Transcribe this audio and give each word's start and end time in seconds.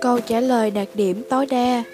Câu 0.00 0.20
trả 0.20 0.40
lời 0.40 0.70
đạt 0.70 0.88
điểm 0.94 1.22
tối 1.28 1.46
đa. 1.46 1.84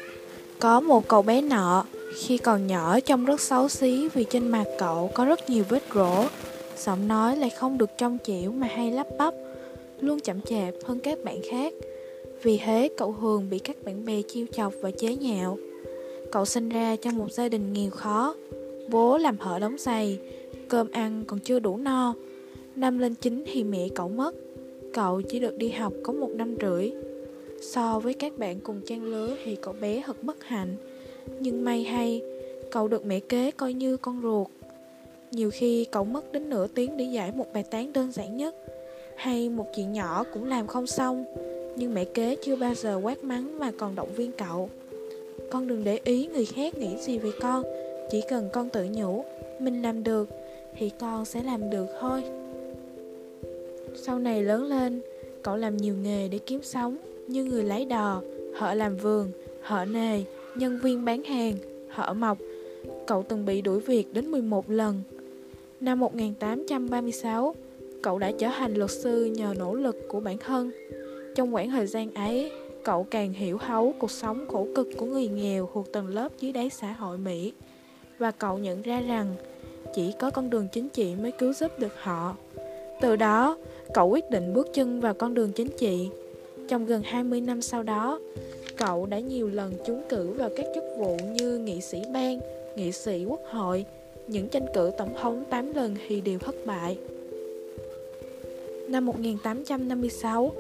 Có 0.58 0.80
một 0.80 1.08
cậu 1.08 1.23
bé 1.23 1.41
nọ, 1.41 1.84
Khi 2.17 2.38
còn 2.38 2.67
nhỏ 2.67 3.00
trông 3.00 3.25
rất 3.25 3.41
xấu 3.41 3.68
xí 3.68 4.08
Vì 4.08 4.25
trên 4.25 4.49
mặt 4.49 4.65
cậu 4.78 5.10
có 5.15 5.25
rất 5.25 5.50
nhiều 5.50 5.65
vết 5.68 5.83
rỗ. 5.94 6.25
Giọng 6.78 7.08
nói 7.08 7.36
lại 7.36 7.50
không 7.50 7.78
được 7.78 7.91
trong 7.99 8.18
chịu 8.18 8.52
Mà 8.52 8.66
hay 8.66 8.93
lắp 8.93 9.07
bắp, 9.19 9.35
Luôn 10.01 10.21
chậm 10.21 10.41
chạp 10.41 10.75
hơn 10.85 11.01
các 11.01 11.25
bạn 11.25 11.41
khác. 11.51 11.75
Vì 12.43 12.59
thế, 12.59 12.89
cậu 12.97 13.15
thường 13.21 13.51
bị 13.51 13.59
các 13.59 13.77
bạn 13.85 14.05
bè 14.05 14.23
chiêu 14.23 14.47
chọc 14.53 14.73
và 14.81 14.91
chế 14.91 15.15
nhạo. 15.15 15.59
Cậu 16.33 16.45
sinh 16.45 16.69
ra 16.69 16.97
trong 16.97 17.19
một 17.19 17.33
gia 17.33 17.49
đình 17.49 17.73
nghèo 17.73 17.91
khó, 17.91 18.35
Bố 18.89 19.19
làm 19.19 19.39
hở 19.39 19.59
đóng 19.59 19.77
giày, 19.79 20.19
Cơm 20.69 20.91
ăn 20.91 21.25
còn 21.27 21.39
chưa 21.39 21.59
đủ 21.59 21.77
no. 21.77 22.15
Năm 22.81 22.99
lên 22.99 23.15
chín 23.15 23.45
thì 23.53 23.65
mẹ 23.65 23.89
cậu 23.95 24.09
mất. 24.09 24.35
Cậu 24.93 25.23
chỉ 25.23 25.41
được 25.41 25.59
đi 25.59 25.68
học 25.68 25.93
có 26.03 26.13
một 26.13 26.31
năm 26.31 26.57
rưỡi. 26.61 26.91
So 27.61 27.99
với 27.99 28.14
các 28.14 28.39
bạn 28.39 28.61
cùng 28.61 28.81
trang 28.87 29.04
lứa 29.04 29.37
thì 29.45 29.57
cậu 29.57 29.75
bé 29.81 30.03
thật 30.07 30.23
bất 30.23 30.45
hạnh. 30.45 30.77
Nhưng 31.40 31.64
may 31.64 31.82
hay, 31.82 32.23
cậu 32.70 32.88
được 32.88 33.06
mẹ 33.06 33.20
kế 33.20 33.51
coi 33.51 33.73
như 33.73 33.96
con 33.96 34.20
ruột. 34.23 34.46
Nhiều 35.30 35.51
khi 35.51 35.84
cậu 35.84 36.04
mất 36.04 36.32
đến 36.32 36.51
nửa 36.51 36.66
tiếng 36.66 36.96
để 36.96 37.04
giải 37.04 37.32
một 37.37 37.46
bài 37.52 37.64
toán 37.70 37.92
đơn 37.92 38.12
giản 38.12 38.37
nhất. 38.37 38.54
Hay 39.16 39.48
một 39.48 39.66
chuyện 39.76 39.92
nhỏ 39.92 40.24
cũng 40.34 40.48
làm 40.48 40.66
không 40.66 40.87
xong 40.87 41.24
Nhưng 41.76 41.95
mẹ 41.95 42.04
kế 42.04 42.37
chưa 42.45 42.56
bao 42.56 42.74
giờ 42.74 43.01
quát 43.02 43.24
mắng 43.24 43.59
mà 43.59 43.73
còn 43.78 43.95
động 43.95 44.15
viên 44.16 44.32
cậu. 44.32 44.70
Con 45.51 45.68
đừng 45.68 45.84
để 45.84 46.01
ý 46.04 46.26
người 46.26 46.45
khác 46.45 46.74
nghĩ 46.78 46.96
gì 46.96 47.18
về 47.18 47.30
con 47.40 47.62
Chỉ 48.10 48.20
cần 48.28 48.48
con 48.52 48.68
tự 48.68 48.87
nhủ 48.92 49.24
Mình 49.59 49.82
làm 49.82 50.04
được 50.04 50.28
Thì 50.76 50.90
con 51.01 51.24
sẽ 51.24 51.42
làm 51.42 51.70
được 51.70 51.87
thôi. 52.01 52.23
Sau 53.94 54.18
này 54.18 54.42
lớn 54.42 54.64
lên 54.64 55.00
Cậu 55.42 55.56
làm 55.56 55.76
nhiều 55.76 55.94
nghề 55.94 56.28
để 56.28 56.38
kiếm 56.38 56.62
sống 56.62 56.96
như 57.26 57.45
người 57.45 57.65
lái 57.65 57.84
đò, 57.84 58.23
họ 58.54 58.74
làm 58.74 58.96
vườn, 58.96 59.30
họ 59.62 59.84
nề, 59.84 60.23
nhân 60.54 60.78
viên 60.82 61.04
bán 61.04 61.24
hàng, 61.24 61.54
họ 61.88 62.15
mộc. 62.15 62.38
Cậu 63.06 63.23
từng 63.23 63.46
bị 63.46 63.62
đuổi 63.62 63.80
việc 63.80 64.15
đến 64.15 64.31
11 64.31 64.70
lần. 64.70 65.03
Năm 65.81 66.00
1836, 66.00 67.55
cậu 68.03 68.19
đã 68.19 68.33
trở 68.39 68.48
thành 68.48 68.75
luật 68.75 68.91
sư 68.91 69.25
nhờ 69.25 69.55
nỗ 69.59 69.75
lực 69.75 70.09
của 70.09 70.20
bản 70.20 70.39
thân. 70.39 70.70
Trong 71.34 71.53
khoảng 71.53 71.70
thời 71.70 71.87
gian 71.87 72.15
ấy, 72.15 72.53
cậu 72.84 73.06
càng 73.11 73.33
hiểu 73.33 73.59
thấu 73.59 73.95
cuộc 73.98 74.11
sống 74.11 74.47
khổ 74.48 74.67
cực 74.75 74.89
của 74.98 75.06
người 75.06 75.28
nghèo 75.28 75.69
thuộc 75.75 75.93
tầng 75.93 76.06
lớp 76.06 76.33
dưới 76.41 76.53
đáy 76.53 76.70
xã 76.70 76.93
hội 76.93 77.19
Mỹ. 77.19 77.53
Và 78.19 78.31
cậu 78.31 78.59
nhận 78.59 78.83
ra 78.83 79.00
rằng, 79.00 79.34
chỉ 79.95 80.12
có 80.19 80.31
con 80.31 80.50
đường 80.50 80.69
chính 80.72 80.89
trị 80.89 81.15
mới 81.15 81.33
cứu 81.33 81.53
giúp 81.53 81.78
được 81.78 81.93
họ. 82.03 82.37
Từ 83.00 83.17
đó, 83.17 83.56
cậu 83.95 84.09
quyết 84.09 84.31
định 84.31 84.55
bước 84.55 84.69
chân 84.75 85.01
vào 85.01 85.15
con 85.15 85.35
đường 85.35 85.53
chính 85.53 85.69
trị 85.79 86.09
trong 86.69 86.87
gần 86.87 87.03
20 87.03 87.41
năm 87.41 87.63
sau 87.63 87.83
đó, 87.83 88.21
cậu 88.77 89.07
đã 89.07 89.19
nhiều 89.19 89.49
lần 89.49 89.73
trúng 89.87 90.03
cử 90.09 90.33
vào 90.33 90.51
các 90.57 90.67
chức 90.75 90.85
vụ 90.99 91.17
như 91.33 91.59
nghị 91.59 91.81
sĩ 91.81 92.03
bang, 92.13 92.41
nghị 92.77 92.93
sĩ 92.93 93.25
quốc 93.29 93.41
hội, 93.51 93.85
những 94.27 94.49
tranh 94.49 94.67
cử 94.75 94.91
tổng 94.99 95.15
thống 95.21 95.45
8 95.51 95.75
lần 95.75 95.97
thì 96.09 96.21
đều 96.21 96.39
thất 96.39 96.55
bại. 96.67 96.99
Năm 98.89 99.07
1856, 99.07 100.53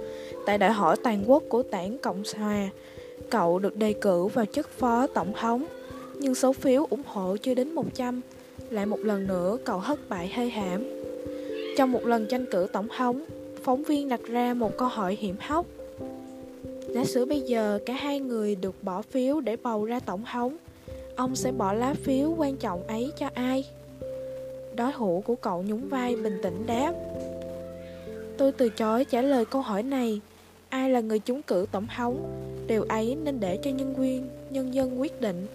tại 0.46 0.58
đại 0.58 0.72
hội 0.72 0.96
toàn 1.04 1.24
quốc 1.26 1.42
của 1.48 1.62
đảng 1.70 1.98
Cộng 1.98 2.22
hòa, 2.36 2.70
cậu 3.30 3.58
được 3.58 3.76
đề 3.76 3.92
cử 3.92 4.26
vào 4.26 4.44
chức 4.44 4.68
phó 4.68 5.06
tổng 5.06 5.32
thống, 5.40 5.64
nhưng 6.18 6.34
số 6.34 6.52
phiếu 6.52 6.86
ủng 6.90 7.02
hộ 7.06 7.36
chưa 7.36 7.54
đến 7.54 7.72
100, 7.72 8.20
lại 8.70 8.86
một 8.86 8.98
lần 8.98 9.26
nữa 9.26 9.56
cậu 9.64 9.80
thất 9.86 10.08
bại 10.08 10.28
hơi 10.28 10.50
hãm. 10.50 10.99
Trong 11.80 11.92
một 11.92 12.06
lần 12.06 12.26
tranh 12.26 12.46
cử 12.50 12.66
tổng 12.72 12.88
thống, 12.96 13.24
phóng 13.62 13.82
viên 13.82 14.08
đặt 14.08 14.20
ra 14.24 14.54
một 14.54 14.76
câu 14.76 14.88
hỏi 14.88 15.16
hiểm 15.20 15.36
hóc. 15.40 15.66
Giả 16.94 17.04
sử 17.04 17.26
bây 17.26 17.40
giờ 17.40 17.78
cả 17.86 17.94
hai 17.94 18.20
người 18.20 18.54
được 18.54 18.84
bỏ 18.84 19.02
phiếu 19.02 19.40
để 19.40 19.56
bầu 19.56 19.84
ra 19.84 20.00
tổng 20.00 20.24
thống 20.32 20.56
Ông 21.16 21.36
sẽ 21.36 21.52
bỏ 21.52 21.72
lá 21.72 21.94
phiếu 21.94 22.34
quan 22.38 22.56
trọng 22.56 22.86
ấy 22.86 23.12
cho 23.18 23.28
ai? 23.34 23.64
Đối 24.76 24.92
thủ 24.92 25.22
của 25.26 25.34
cậu 25.34 25.62
nhún 25.62 25.88
vai 25.88 26.16
bình 26.16 26.38
tĩnh 26.42 26.66
đáp. 26.66 26.92
Tôi 28.36 28.52
từ 28.52 28.68
chối 28.68 29.04
trả 29.04 29.22
lời 29.22 29.44
câu 29.44 29.62
hỏi 29.62 29.82
này. 29.82 30.20
Ai 30.68 30.90
là 30.90 31.00
người 31.00 31.18
trúng 31.18 31.42
cử 31.42 31.66
tổng 31.72 31.86
thống 31.96 32.22
Điều 32.66 32.82
ấy 32.82 33.16
nên 33.24 33.40
để 33.40 33.58
cho 33.62 33.70
nhân 33.70 33.94
viên, 33.94 34.28
nhân 34.50 34.74
dân 34.74 35.00
quyết 35.00 35.20
định. 35.20 35.46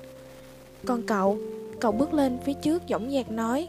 Còn 0.85 1.03
cậu, 1.03 1.37
cậu 1.79 1.91
bước 1.91 2.13
lên 2.13 2.37
phía 2.45 2.53
trước 2.53 2.83
dõng 2.89 3.11
dạc 3.11 3.31
nói 3.31 3.67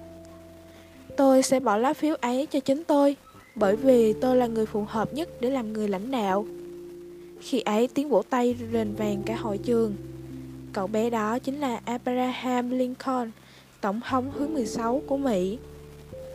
Tôi 1.16 1.42
sẽ 1.42 1.60
bỏ 1.60 1.76
lá 1.76 1.92
phiếu 1.92 2.14
ấy 2.20 2.46
cho 2.46 2.60
chính 2.60 2.84
tôi, 2.84 3.16
Bởi 3.54 3.76
vì 3.76 4.12
tôi 4.12 4.36
là 4.36 4.46
người 4.46 4.66
phù 4.66 4.84
hợp 4.88 5.14
nhất 5.14 5.28
để 5.40 5.50
làm 5.50 5.72
người 5.72 5.88
lãnh 5.88 6.10
đạo. 6.10 6.46
Khi 7.40 7.60
ấy 7.60 7.88
tiếng 7.88 8.08
vỗ 8.08 8.22
tay 8.30 8.56
rền 8.72 8.94
vàng 8.94 9.22
cả 9.26 9.36
hội 9.36 9.58
trường. 9.58 9.94
Cậu 10.72 10.86
bé 10.86 11.10
đó 11.10 11.38
chính 11.38 11.60
là 11.60 11.80
Abraham 11.84 12.70
Lincoln, 12.70 13.30
Tổng 13.80 14.00
thống 14.08 14.30
thứ 14.38 14.48
16 14.48 15.02
của 15.06 15.16
Mỹ. 15.16 15.58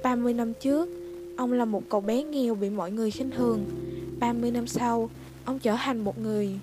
30 0.03 0.33
năm 0.33 0.53
trước, 0.53 0.89
Ông 1.37 1.53
là 1.53 1.65
một 1.65 1.83
cậu 1.89 2.01
bé 2.01 2.23
nghèo 2.23 2.55
bị 2.55 2.69
mọi 2.69 2.91
người 2.91 3.11
khinh 3.11 3.31
thường. 3.31 3.65
30 4.19 4.51
năm 4.51 4.67
sau, 4.67 5.09
Ông 5.45 5.59
trở 5.59 5.75
thành 5.75 5.99
một 5.99 6.19
người, 6.19 6.59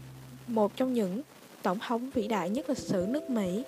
Một 0.47 0.77
trong 0.77 0.95
những 0.95 1.23
tổng 1.63 1.79
thống 1.89 2.11
vĩ 2.15 2.29
đại 2.29 2.51
nhất 2.51 2.69
lịch 2.69 2.79
sử 2.79 3.07
nước 3.09 3.31
Mỹ. 3.31 3.63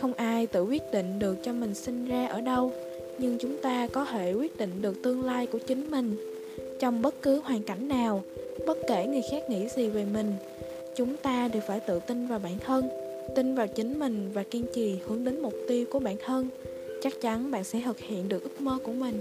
Không 0.00 0.12
ai 0.12 0.46
tự 0.46 0.64
quyết 0.64 0.82
định 0.92 1.18
được 1.18 1.36
cho 1.44 1.52
mình 1.52 1.74
sinh 1.74 2.08
ra 2.08 2.26
ở 2.26 2.40
đâu. 2.40 2.72
Nhưng 3.18 3.38
chúng 3.38 3.56
ta 3.62 3.86
có 3.86 4.04
thể 4.04 4.32
quyết 4.32 4.58
định 4.58 4.82
được 4.82 5.02
tương 5.02 5.24
lai 5.24 5.46
của 5.46 5.58
chính 5.58 5.90
mình. 5.90 6.16
Trong 6.80 7.02
bất 7.02 7.22
cứ 7.22 7.40
hoàn 7.40 7.62
cảnh 7.62 7.88
nào, 7.88 8.22
Bất 8.66 8.78
kể 8.88 9.06
người 9.06 9.22
khác 9.30 9.50
nghĩ 9.50 9.68
gì 9.68 9.88
về 9.88 10.04
mình, 10.12 10.32
Chúng 10.96 11.16
ta 11.16 11.48
đều 11.48 11.62
phải 11.66 11.80
tự 11.80 12.00
tin 12.06 12.26
vào 12.26 12.38
bản 12.38 12.58
thân, 12.58 12.88
Tin 13.36 13.54
vào 13.54 13.66
chính 13.66 13.98
mình 13.98 14.30
và 14.34 14.42
kiên 14.42 14.66
trì 14.74 14.98
hướng 15.06 15.24
đến 15.24 15.40
mục 15.40 15.54
tiêu 15.68 15.86
của 15.90 15.98
bản 15.98 16.16
thân. 16.24 16.48
Chắc 17.02 17.20
chắn 17.20 17.50
bạn 17.50 17.64
sẽ 17.64 17.82
thực 17.84 18.00
hiện 18.00 18.28
được 18.28 18.42
ước 18.42 18.60
mơ 18.60 18.78
của 18.84 18.92
mình. 18.92 19.20